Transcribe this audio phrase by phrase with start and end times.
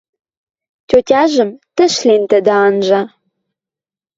[0.89, 3.01] Тьотяжым, тӹшлен, тӹдӹ анжа